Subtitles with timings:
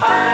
[0.00, 0.33] I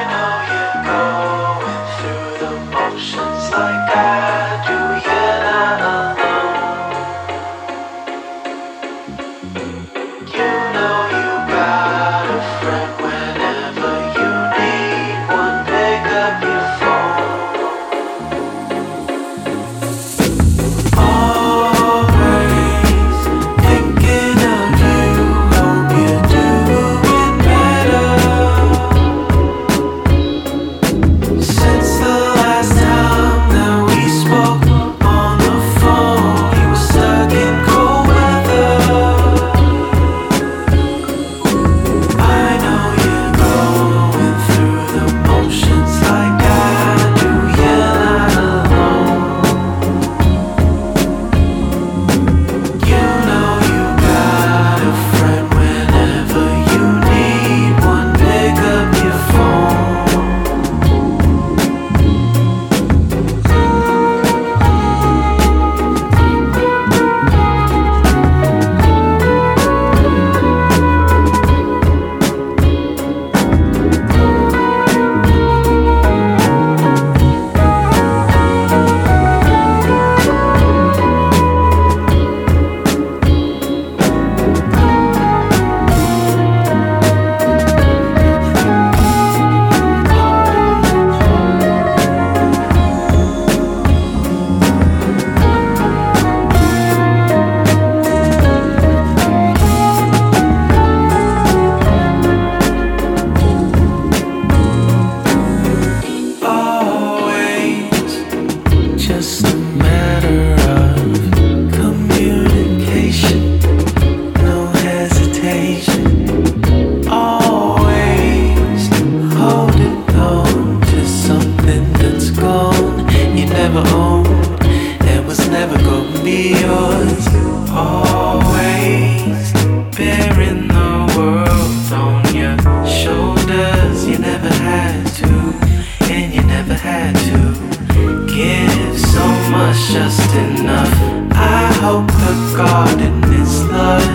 [142.56, 144.09] garden is love.